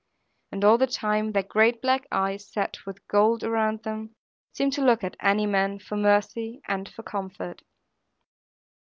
[0.51, 4.15] And all the time their great black eyes, set with gold around them,
[4.51, 7.61] seemed to look at any man, for mercy and for comfort.